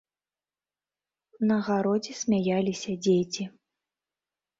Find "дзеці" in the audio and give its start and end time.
3.09-3.43